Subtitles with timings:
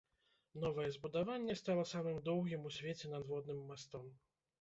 [0.61, 4.09] Новае збудаванне стала самым доўгім у свеце надводным мастом.